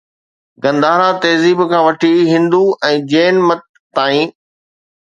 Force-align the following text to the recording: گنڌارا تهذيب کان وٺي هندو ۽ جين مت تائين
گنڌارا 0.63 1.09
تهذيب 1.25 1.59
کان 1.73 1.81
وٺي 1.87 2.13
هندو 2.33 2.63
۽ 2.91 2.95
جين 3.13 3.35
مت 3.47 3.61
تائين 3.99 4.27